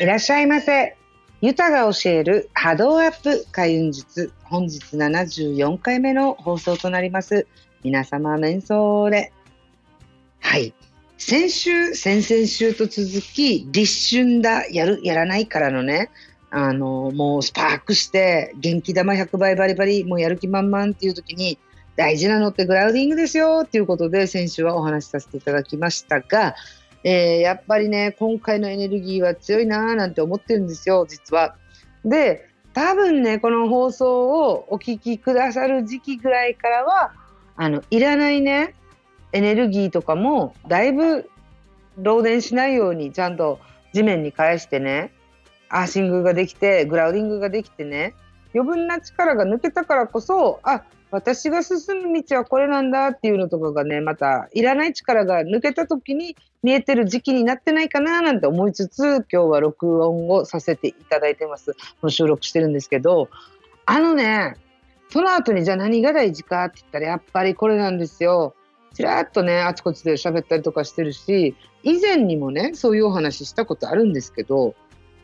[0.00, 0.96] いらっしゃいませ。
[1.42, 4.32] ユタが教える波動アップ開運術。
[4.42, 7.46] 本日74回目の放送となります。
[7.84, 9.32] 皆様、メンソーレ。
[10.40, 10.72] はい。
[11.18, 16.10] 先週、先々週と続き、立春だ、やる、やらないからのね、
[16.50, 21.58] あの、もうスパークして、元気玉100倍バリバリ、もうやる気満々っていう時に、
[21.96, 26.54] 大事なのってグラウディングですよっていうことで、先週はお話しさせていただきましたが、
[27.04, 31.56] えー、やっぱりね、今回のエネルギーは強いなーなんて思ってるんですよ、実は。
[32.04, 37.12] で、多分ね、この放送をお聞きくださる時期ぐらいからは、
[37.56, 38.74] あの、いらないね、
[39.32, 41.28] エネルギーとかも、だいぶ
[42.00, 43.60] 漏電しないように、ちゃんと
[43.92, 45.12] 地面に返してね、
[45.68, 48.14] アーシングができて、グラウディングができてね、
[48.54, 61.76] 余分な力が抜けたからこそ、あ、私が進む道はこれなんだっていうのとかがね、またいらない力が抜けた時に見えてる時期になってないかななんて思いつつ、今日は録音をさせていただいてます。
[62.00, 63.28] もう収録してるんですけど、
[63.84, 64.56] あのね、
[65.10, 68.54] その後にじゃあ何が大事かって言ったらやっぱりこれなんですよ。
[68.94, 74.74] ちらっとね、あちこちで喋ったりとかしてるし、以前にもね、そういうお話したことあるんですけど、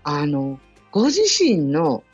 [0.04, 0.60] あの、
[0.91, 2.04] ご自身の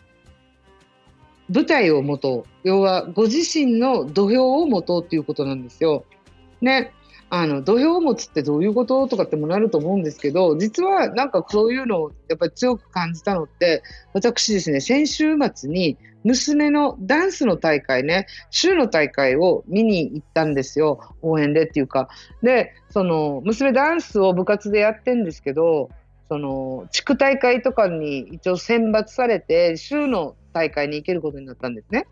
[1.50, 2.50] 舞台を持とう。
[2.62, 6.04] 要は、ご自身の土俵を持とうっていうことなんですよ。
[6.60, 6.92] ね。
[7.30, 9.08] あの、土俵を持つってどういうこと？
[9.08, 21.00] とかってもなると思うんですけど、実はなんかそういうのをやっぱり強く感じたのって、私ですね、先週末に娘のダンスの大会ね、週の大会を見に行ったんですよ。
[21.22, 22.08] 応援でっていうか。
[22.42, 25.90] で、その、娘ダンスを部活でやってるんですけど、
[26.28, 32.06] その、地区大会とかに一応選抜されて、週の大会に行けることになったんですね。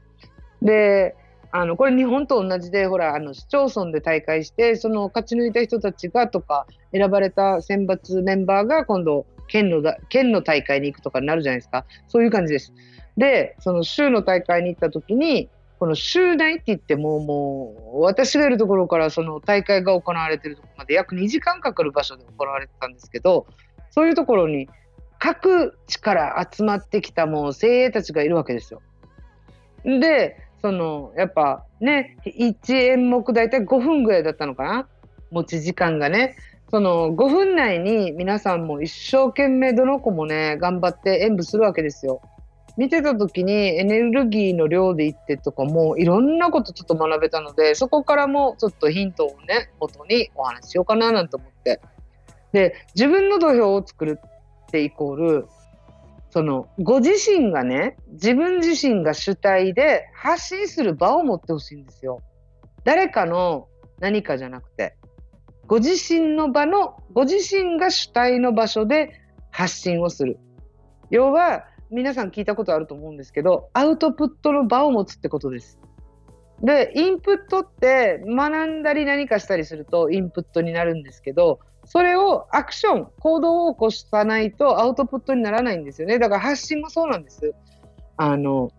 [0.60, 1.16] で、
[1.52, 11.84] あのこれ日本と同じで、ほら、あの市町村で大会して、その勝ち抜いた人たちがとか、選ばれた選抜メンバーが今度県のだ、県の大会に行くとかになるじゃないですか。
[12.08, 12.72] そういう感じです。
[13.16, 23.46] で、その州の大会に行った時に、この州内って言っても、もう、私がいるところからその大会が行われてるとこまで約2時間かかる場所で行われてたんですけど、
[23.90, 24.68] そういうところに
[25.24, 28.82] 各地から集まってきたもう精鋭たちがいるわけですよ。
[29.84, 34.88] で、その、やっぱね、1演目大体5分ぐらいだったのかな？
[35.30, 36.34] 持ち時間がね。
[36.72, 42.20] その5分内に皆さんも一生懸命どの子もね、頑張って演舞するわけですよ。
[42.76, 51.80] 見てた時にエネルギーの量でいってとかもいろんなことちょっと学べたので、そこからもちょっとヒントをね、元にお話ししようかななんて思って。
[52.52, 54.18] で、自分の土俵を作る
[54.72, 55.46] ってイコール、
[56.30, 62.22] その、ご自身がね、自分自身が主体で発信する場を持ってほしいんですよ。
[62.84, 63.68] 誰かの
[64.00, 64.96] 何かじゃなくて、
[65.66, 70.38] ご自身の場の、ご自身が主体の場所で発信をする。
[71.10, 75.78] 要は、皆さん聞いたことあると思うんですけど、アウトプットの場を持つってことです。
[76.62, 86.18] で、インプットって学んだり何かしたりするとインプットになるんですけど、それをアクション、行動を起こさないとアウトプットにならないんですよね。
[86.18, 87.54] だから発信もそうなんです。
[88.16, 88.70] あの、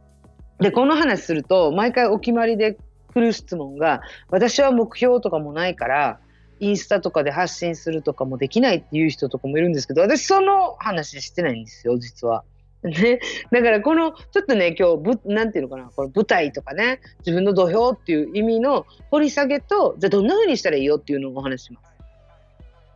[0.59, 2.77] で、この話すると、毎回お決まりで
[3.13, 6.19] 来る質問が、私は目標とかもないから、
[6.59, 12.43] インスタとかで発信するとかもできないっていう人とかもいるんですけど、私その話してないんですよ、実は。
[12.83, 13.19] ね、
[13.49, 21.92] だからこのちょっとね今日ぶなんていうのかなこの舞台とかね自分の土俵っていう意味の掘り下げとじゃあどんな風にしたらいいよっていうのをお話します。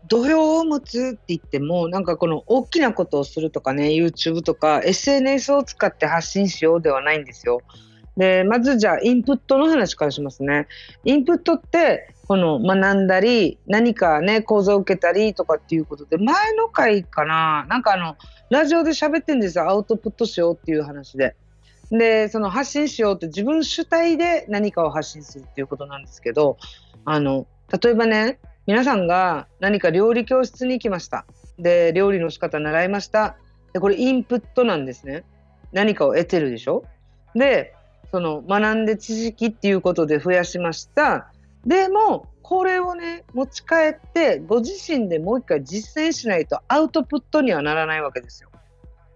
[0.07, 7.61] 土俵を持つって言ってもなんかこの大きなことをするとかね YouTube とか SNS を使って発信しようではないんですよ。
[8.15, 10.67] でまずじゃあインプットの話からしますね。
[11.03, 18.15] インプットってこの学んだり何かね講座を受けたりとかっていうことで前の回かななんかあの
[18.49, 21.35] ラジオで喋ってんですよアウトプットしようっていう話で。
[21.89, 26.57] でその発信しようって自分主体で何かを発信するっていうことなんですけど
[27.05, 27.47] あの
[27.81, 31.25] 例えばね皆さんが何か料理教室に行きました。
[31.57, 33.37] で料理の仕方習いました。
[33.71, 35.23] でこれインプットなんですね。
[35.71, 36.83] 何かを得てるでしょ？
[37.33, 37.73] で
[38.11, 41.31] その学んで知識っていうことで増やしました。
[41.65, 48.49] でもこれをね持ち帰ってご自身でもう一回実践しないとアウトプットにはならないわけですよ。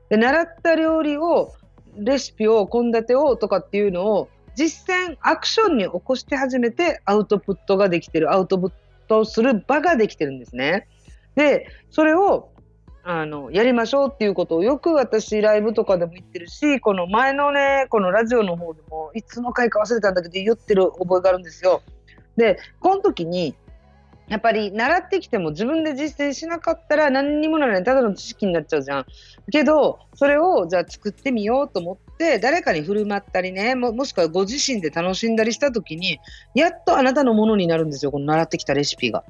[0.07, 1.54] で習った料理を
[1.97, 8.33] レシピを献立をとかっていうのを実践アクションに起こして初めてアウトプットができてる。
[8.33, 8.71] アウトプッ
[9.12, 10.88] トする場ができてるんですね。
[11.36, 12.50] でそれを
[13.04, 21.81] あのやりましょうっていうことをよく私ライブとかでも言ってるしこの前のねこのラジオの方でもいつの回か忘れたんだけど言ってる覚えがあるんですよ。
[22.38, 23.56] で、この時に、
[24.28, 29.06] やっぱり習ってきても自分で実践しなかったら何にもならないただの知識になっちゃうじゃん。
[29.52, 36.19] けどそれをじゃあ作ってみようと思って誰かに振る舞ったりねもしくはご自身で楽しんだりした時に
[36.53, 39.23] やっとあなたのものになるんですよこの習ってきたレシピが。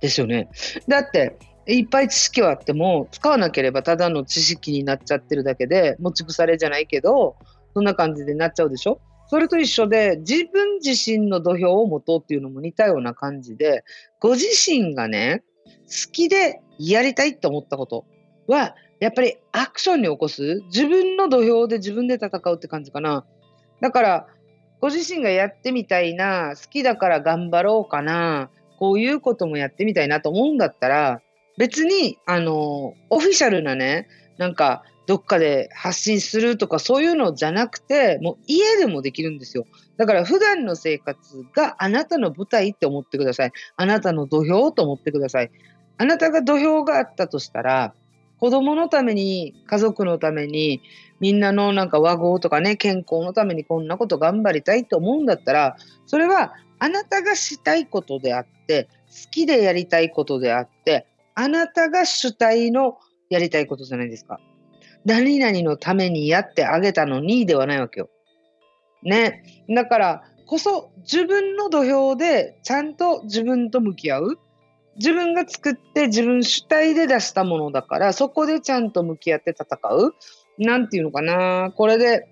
[0.00, 0.48] ですよね。
[0.88, 1.36] だって
[1.66, 7.36] いっぱい知識はあっても使わなければただの知識になっちゃってるだけで持ち腐れじゃないけど
[7.74, 9.00] そんな感じでなっちゃうでしょ？
[9.26, 13.82] それと一緒で、自分自身の土俵を持とうっていうのも似たような感じで、
[14.20, 15.42] ご自身がね、
[15.86, 18.04] 好きでやりたいって思ったこと
[18.46, 18.74] は、
[19.04, 20.62] やっぱりアクションに起こす。
[20.68, 23.26] 自分の土俵で自分で戦うって感じかな。
[23.82, 24.26] だから、
[24.80, 28.48] ご自身がやってみたいな、好きだから頑張ろうかな、
[28.78, 31.20] こういうこともやってみたいなと思うんだったら、
[31.58, 34.08] 別に、あの、オフィシャルなね、
[34.38, 39.66] なんか、どっかで発信するとかそういうのじゃなくて、もう家でもできるんですよ。
[39.98, 43.52] だから普段の生活があなたの舞台って思ってください。
[43.76, 45.50] あなたの土俵と思ってください。
[45.98, 47.92] あなたが土俵があったとしたら、
[48.44, 50.82] 子供のために、家族のために、
[51.18, 62.98] みんなのなんか和合とかね、健康のためにこんなこと頑張りたいと思うんだったら、それはあなたがしたいことであって、好きでやりたいことであって、あなたが主体の
[63.30, 64.38] やりたいことじゃないですか。
[65.06, 68.10] 何々のためにやってあげたのにではないわけよ。
[69.02, 69.64] ね。
[69.70, 74.38] だからこそ自分の土俵でちゃんと自分と向き合う。
[74.96, 80.14] 自分が作って自分主体で出したものだからそこでちゃんと向き合って戦う。
[80.58, 81.72] なんていうのかな。
[81.76, 82.28] これで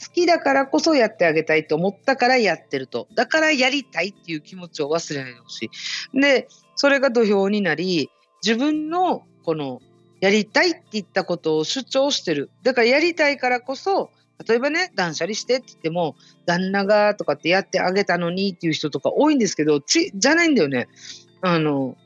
[0.00, 3.08] 好きだからこそやってあげたいと思ったからやってると。
[3.14, 5.70] だからやりたいっていう気持ちを忘れないでほし
[6.14, 6.20] い。
[6.20, 8.10] で、それが土俵になり、
[8.44, 9.80] 自分のこの
[10.20, 12.50] やりたいって言ったことを主張してる。
[12.62, 14.10] だからやりたいからこそ、
[14.46, 16.14] 例えばね、断捨離してって言っても、
[16.46, 20.86] 旦那がとかってやってあげたのにっていう人とか多いんですけど、じゃないんだよね。
[21.40, 21.96] あの、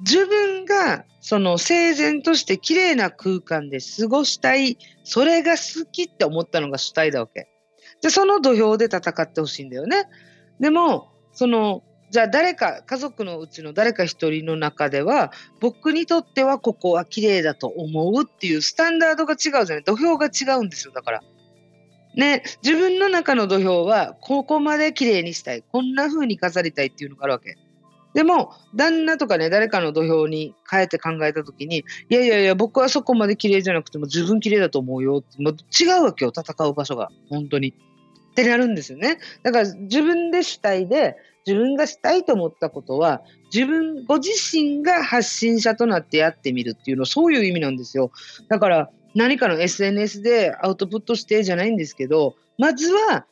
[0.00, 7.48] 自分がその整然として綺麗な空間で過ごしたい、それが好きって思ったのが主体だわけ。
[8.02, 10.04] で、その土俵で戦ってほしいんだよね。
[10.58, 19.84] でも、そのじゃあ誰か家族のうちの誰か一人の中では僕にとってはここは綺麗だと思うっていうスタンダードが違うじゃない？
[19.84, 21.22] 土俵が違うんですよだから。
[22.16, 27.56] ね自分の中の土俵はここまで綺麗にしたいこんな風に飾りたいっていうのがあるわけ。
[28.14, 37.74] でも旦那とかね誰かの土俵に変えて考えた時にいやいやいや僕はそこまで綺麗じゃなくても自分綺麗だと思うよもう違うわけよ戦う場所が本当に。
[38.30, 39.18] ってなるんですよね。
[39.42, 41.16] だから自分で主体で
[41.46, 43.22] 自分がしたいと思ったことは
[43.52, 48.12] 自分ご自身が発信者となってやってみるっていうのはそういう意味なんですよ。
[48.48, 53.26] だから何かの SNS でアウトプットしてじゃないんですけどまずは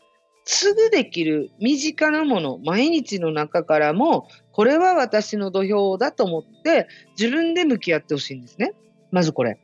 [0.51, 8.73] すぐできる身近なもの毎日の中からもこれは私の土俵だと思って自分で向き合ってほしいんですね。
[9.11, 9.59] まずこれ。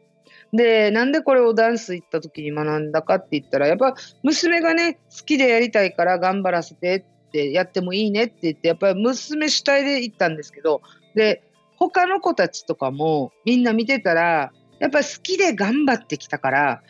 [0.53, 10.83] で、なんでこれをダンス行った時に学んだかって言ったら、やっぱ娘がね、好きでやりたいから頑張らせてってやってもいいねって言って、やっぱり娘主体で行ったんですけど、
[11.15, 11.43] で、
[11.77, 16.83] 他の子たちとかもみんな見てたら、やっぱ好きで頑張ってきたから、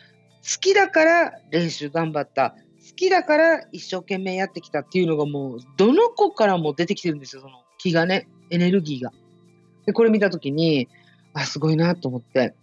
[0.43, 2.55] 好きだから練習頑張った。
[2.95, 9.11] 好きだから一生懸命やってきたっていうのがもう、どの子からも出てきてるんですよ、その気がね、エネルギーが。
[9.85, 10.87] で、これ見たときに、
[11.33, 12.55] あ、すごいなと思って。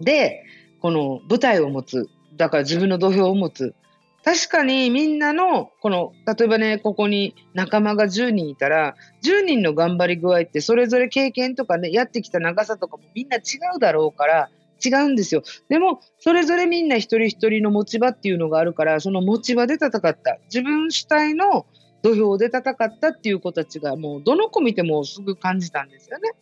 [0.00, 0.42] で、
[0.80, 2.08] この舞台を持つ。
[2.36, 3.76] だから自分の土俵を持つ。
[4.24, 13.40] 確かにみんなの、この、例えばね、ここに仲間が10人いたら、10人の頑張り具合ってそれぞれ経験とかね、やってきた長さとかもみんな違
[13.76, 14.50] うだろうから、
[14.84, 15.42] 違うんですよ。
[15.68, 20.38] でも、それぞれみんな一人一人の持ち場っていうのがあるから、その持ち場で戦った。
[20.44, 21.66] 自分主体の
[22.02, 26.32] 土俵で戦ったっていう子たちが、もうどの子見てもすぐ感じたんですよね。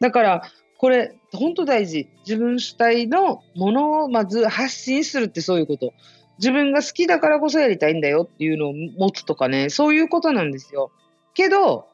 [0.00, 0.42] だから、
[0.78, 2.08] これ、本当大事。
[2.26, 5.92] 自分主体のものをまず発信するってそういうこと。
[6.38, 10.90] 自分が好きだからこそやりたいんだよっていうのを持つとかね、そういうことなんですよ。
[11.34, 11.88] けど、好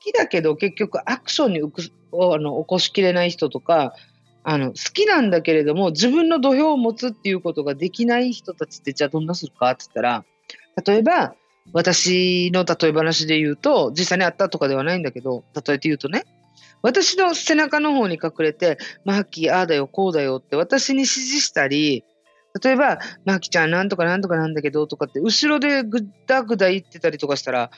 [0.00, 3.94] きだけど結局アクションにあの起こしきれない人とか、
[4.50, 10.24] あの好きなんだけれども自分の土俵を持つっていうことができない人たちってじゃあどんなするかって言ったら
[10.86, 11.34] 例えば
[11.74, 16.24] 私の例え話で言うと実際にあったとかではないんだけど例えて言うとね
[16.80, 22.04] 私の背中の方に隠れて、マーキー、ああだよ、こうだよって私に指示したり、
[22.62, 27.70] 例えば、マーキーちゃん、なんとかなんとかなんだけどとかって、後ろでぐだぐだ言ってたりとかしたら、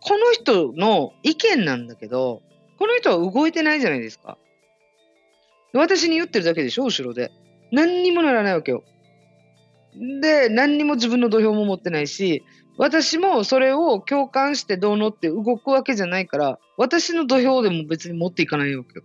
[0.00, 2.40] この人の意見なんだけど、
[2.78, 4.38] この人は動いてないじゃないですか。
[5.76, 7.30] 私に言ってるだけでしょ、後ろで。
[7.72, 8.84] 何にもならないわけよ。
[10.20, 12.42] で、何にも自分の土俵も持ってないし、
[12.78, 19.04] 私もそれを共感してどうのって動くわけじゃないから、私の土俵でも別に持っていかないわけよ。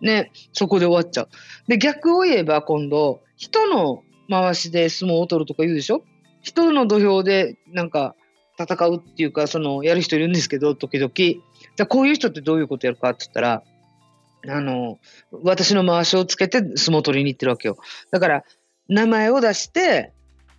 [0.00, 1.28] ね、そこで終わっちゃう。
[1.68, 6.02] で、逆を言えば今度、人の回しで相撲を取るとか言うでしょ？
[6.42, 8.14] 人の土俵でなんか
[8.58, 11.12] 戦うっていうか、その、やる人いるんですけど、時々。
[11.14, 13.62] じゃあこういう人ってどういうことやるかって言ったら、
[14.48, 14.98] あの、
[15.30, 17.76] 私の回しをつけて相撲取りに行ってるわけよ。
[18.10, 18.44] だから、
[18.88, 20.12] 名前を出して、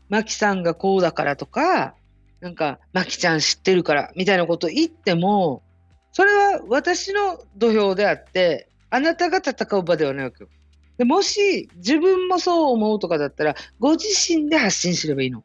[0.10, 1.96] マキさんがこうだからとか、
[2.40, 5.64] なんか、マキちゃん知ってるから、みたいなこと言っても、
[6.12, 10.50] それは私の土俵であって、あなたが戦う場ではないわけよ。
[10.98, 15.40] でもし自分もそう思うとかだったら、ご自身で発信すればいいの。
[15.40, 15.44] っ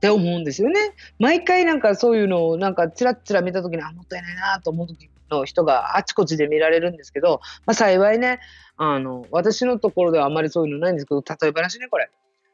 [0.00, 0.92] て思うんですよね。
[1.18, 8.40] 毎回なんかそういうのをなんかチラッチラ見た時に、あ、もったいないなと思う時の人があちこちで見られるんですけど、まあ幸いね、
[8.76, 12.10] あの、私のところではあまりそういうのないんですけど、例え話ね、これ。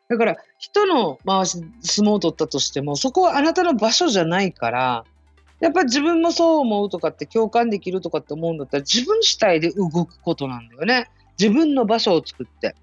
[0.09, 5.05] だから、人の回し、相撲を取ったとしても、そこはあなたの場所じゃないから、
[5.61, 11.11] やっぱ自分もそう思うとかって共感できるとかって思うんだったら自分主体で動くことなんだよね。
[11.39, 12.75] 自分の場所を作って。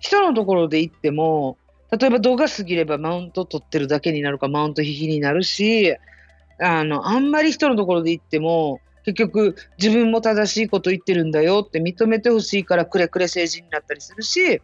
[0.00, 1.56] 人のところで行っても、
[1.96, 5.94] 例えば動画過ぎればマウント取ってるだけになるかマウント引きになるし、
[6.58, 14.60] あの、あんまり人のところで行っても、結局自分も正しいこと言ってるんだよって認めてほしいからくれくれ政治になったりするし、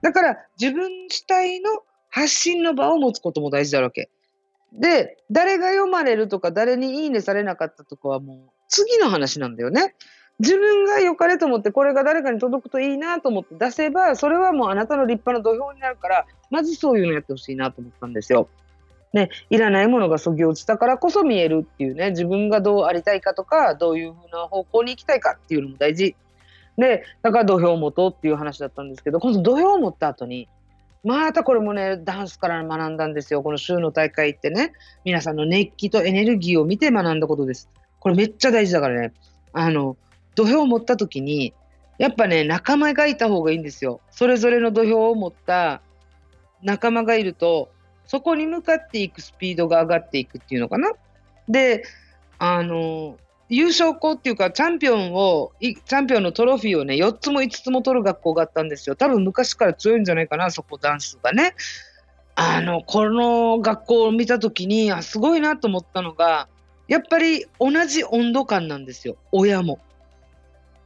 [0.00, 1.70] だから自分主体の
[2.08, 4.08] 発信の場を持つことも大事だわけ。
[4.72, 9.94] で、誰が読まれるとか、誰にいいねされなかったとかはもう次の話なんだよね。
[10.38, 18.48] 自分が良かれと思って、これが誰かに届くといいなと思って出せば、それはもうあなたの立派な土俵になるから、まずそういうのやってほしいなと思ったんですよ。
[19.12, 26.16] ね、いらないものがそぎ落ちたからこそ見えるっていうね、自分がどうありたいかとか、どういうふうな方向に行きたいかっていうのも大事。
[26.78, 30.48] で、だから土俵を持とうっていう話だったんですけど、今度土俵を持った後に、
[31.04, 33.42] またこれもね、ダンスから学んだんですよ。
[33.42, 34.72] この週の大会ってね、
[35.04, 37.68] 皆さんの熱気とエネルギーを見て学んだことです。
[37.98, 39.12] これめっちゃ大事だからね。
[39.52, 39.96] あの、
[40.34, 41.54] 土俵を持った時に、
[41.98, 44.00] やっぱね、仲間がいた方がいいんですよ。
[44.10, 45.82] それぞれの土俵を持った
[46.62, 47.70] 仲間がいると、
[48.06, 50.90] そこに向かっていくスピードが上がっていくっていうのかな。
[51.48, 51.84] で、
[52.38, 53.16] あの、
[53.48, 58.96] 優勝校っていうか、チャンピオンを、チャンピオンのトロフィーをね、4つも5つも取る学校があったんですよ。
[58.96, 61.54] 多分昔から強いんじゃないかな、そこ、ダンスがね。
[62.34, 66.48] あの、この学校を見たときに、あ、すごいなと思ったのが、
[66.88, 69.16] やっぱり同じ温度感なんですよ。
[69.32, 69.78] 親も。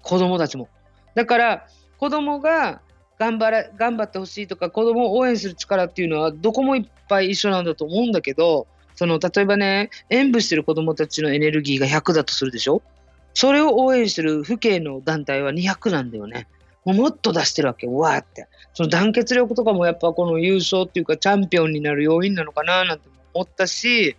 [0.02, 0.68] 子供たちも。
[1.14, 1.66] だから、
[1.98, 2.80] 子供が
[3.18, 12.82] 頑張ら、頑張ってほしいとか、子供を応援する力っていうのは、どこもいっぱい一緒なんだと思うんだけど、その、例えばね、演舞してる子供たちのエネルギーが100だとするでしょ？
[13.34, 16.46] それを応援してる父兄の団体は200なんだよね。
[16.86, 18.46] もっと出してるわけ、わーって。
[18.72, 24.16] その団結力とかもやっぱこの優勝っていうかチャンピオンになる要因なのかななんて思ったし、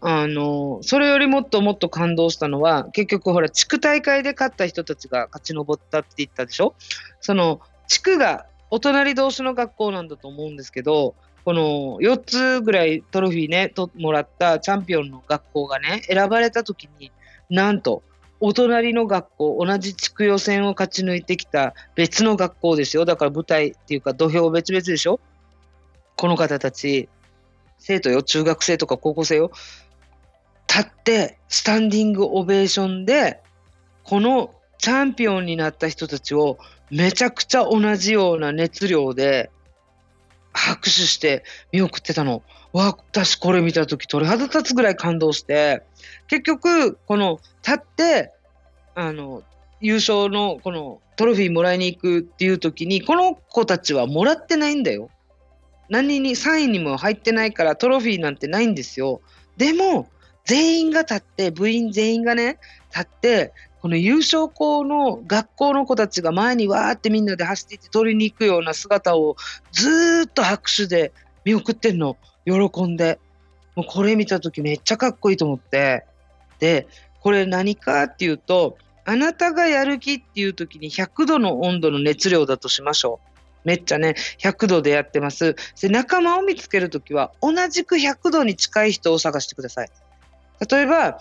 [0.00, 6.74] あの、それよりもっともっと感動したのは、結局ほら、地区大会で勝った人たちが勝ち上ったって言ったでしょ？
[7.20, 7.60] その、
[7.92, 17.12] 地区がお隣同士の学校なんだと思うんですけど、この4つぐらいトロフィーね、もらったチャンピオンの学校がね、選ばれた時に、
[17.50, 18.02] なんと、
[18.40, 23.04] お隣の学校、同じ地区予選を勝ち抜いてきた別の学校ですよ。
[23.04, 25.20] だから舞台っていうか土俵別々でしょ？
[26.16, 27.10] この方たち、
[27.78, 29.52] 生徒よ、中学生とか高校生よ。
[30.66, 33.42] 立って、スタンディングオベーションで、
[34.02, 36.58] このチャンピオンになった人たちを
[36.90, 39.48] めちゃくちゃ同じような熱量で
[40.52, 42.42] 拍手して見送ってたの。
[42.72, 45.84] わ、私これ見た時鳥肌立つぐらい感動して、
[46.26, 48.32] 結局、この立って、
[48.96, 49.44] あの、
[49.80, 55.10] 優勝のこのトロフィーもらいに行くっていう時に、この子たちはもらってないんだよ。
[55.90, 59.20] 何に、3位にも入ってないからトロフィーなんてないんですよ。
[59.56, 60.08] でも、
[60.44, 62.58] 全員が立って、部員全員がね、
[62.90, 69.36] 立って、この優勝校の学校の子たちが前にわーってみんなで走っていって取りに行くような姿を
[69.72, 71.12] ずっと拍手で
[71.44, 72.16] 見送ってんの。
[72.44, 73.18] 喜んで。
[73.74, 76.04] もうこれ見た時めっちゃかっこいいと思って。
[76.60, 76.86] で、
[77.18, 83.28] これ何かっていうと、あなたがやる気っていう時に100度の温度の熱量だとしましょう。
[83.64, 85.56] めっちゃね、100度でやってます。
[85.80, 89.90] で、仲間を見つけるときは、同じく100度に近い人を探してください。
[90.70, 91.18] 例えば、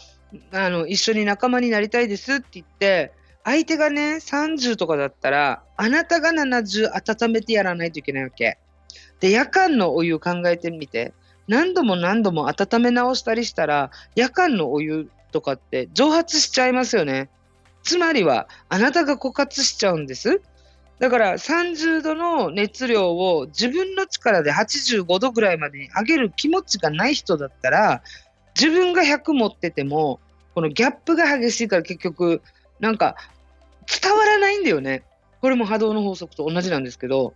[0.51, 3.11] あの、一緒に仲間になりたいですって言って、
[3.43, 8.57] 相手がね、30とかだったら、あなたが70温めてやらないといけないわけ。
[9.19, 11.13] で、夜間のお湯考えてみて。
[11.47, 17.29] 何度も何度も温め直したりしたら、夜間のお湯とかって蒸発しちゃいますよね。
[17.83, 20.41] つまりは、あなたが枯渇しちゃうんです。
[21.00, 28.03] だから30度の熱量を自分の力で85度ぐらいまでに上げる気持ちがない人だったら、
[28.60, 30.20] 自分が100持ってても、
[30.53, 32.41] このギャップが激しいから結局、
[32.79, 33.15] なんか
[34.01, 35.03] 伝わらないんだよね。
[35.41, 37.34] これも波動の法則と同じなんですけど、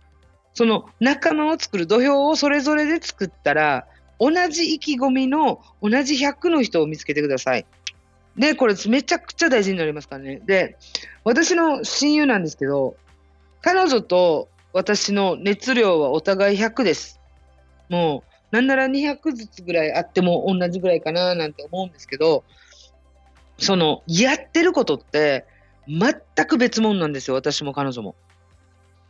[0.54, 3.86] その仲間を作る土俵をそれぞれで作ったら、
[4.18, 7.66] 同じ意気込みの同じ100の人を見つけてください。
[8.36, 10.40] で、これめちゃくちゃ大事になりますからね。
[10.46, 10.76] で、
[11.24, 12.96] 私の親友なんですけど、
[13.62, 17.20] 彼女と私の熱量はお互い100です。
[17.88, 22.44] もう、なんなら200ずつぐらいあっても同じぐらいかななんて思うんですけど、
[23.58, 25.46] その、やってることって
[25.88, 28.14] 全く別物なんですよ、私も彼女も。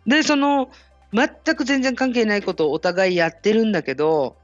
[0.07, 0.71] で、その、
[1.13, 4.37] 全く全然関係ないことをお互いやってるんだけど、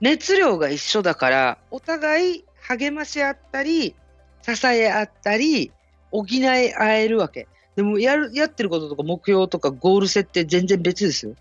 [0.00, 3.94] 熱量が一緒だから、お互い励まし合ったり、
[4.42, 5.72] 支え合ったり、
[6.10, 7.46] 補い合えるわけ。
[7.76, 11.34] でもやる、やってることとか目標とかゴール設定全然別ですよ。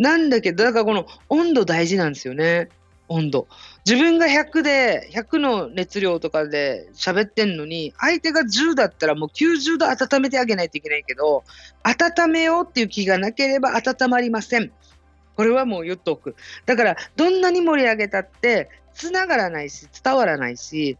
[0.00, 2.70] なんだけど、だからこの温度大事なんですよね。
[3.08, 3.46] 温度。
[3.84, 11.44] 自分が100で、100の熱量とかで喋ってんのに、相手が10だったらもう90度温めてあげないといけないけど、
[11.82, 14.72] 温めようっていう気がなければ温まりません。
[15.36, 16.34] これはもう言っとく。
[16.64, 20.96] だから、どんなに盛り上げたって、繋がらないし、伝わらないし、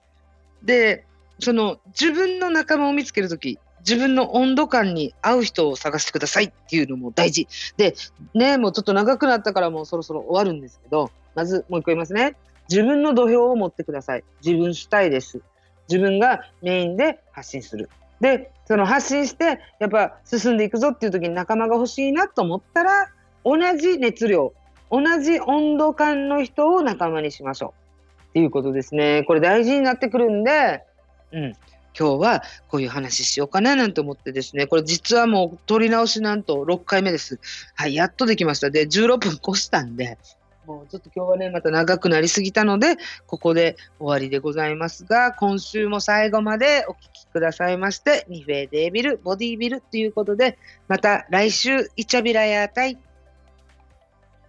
[0.63, 1.07] で、
[1.39, 7.49] その自分の仲間を見つけるとき、自分の温度感に合う人を探してくださいっていうのも大事。
[7.77, 7.95] で、
[8.35, 12.37] ね、もうちょっと長くなったからもうそろそろ終わるんですけど、まずもう一個言いますね。
[12.69, 14.25] 自分の土俵を持ってください。
[14.45, 15.41] 自分主体です。
[15.89, 17.91] 自分がメインで発信する。
[18.21, 23.09] で、その発信して、やっぱ進んでいくぞっていう時に仲間が欲しいなと思ったら、
[23.45, 24.53] 同じ熱量、
[24.91, 28.31] 同じ温度感の人を仲間にしましょう。
[28.31, 29.25] っていうことですね。
[29.25, 30.85] これ大事になってくるんで、
[31.33, 31.57] うん。
[32.01, 37.39] 今日はこういう話しようかななんて思ってですね、これ実はもう取り直しなんと6回目です。
[37.75, 38.71] はい、やっとできました。
[38.71, 40.17] で、16分越したんで、
[40.65, 50.57] もうちょっと今日はね、また長くなりすぎたので、ここで終わりでございますが、今週も最後までお聴きくださいまして、ニフェデービル、ボディービルということで、
[50.89, 52.97] また来週、イチャビラヤータイ。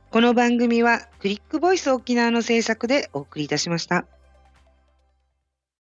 [0.09, 4.05] この番組はクリックボイス沖縄の制作でお送りいたしました。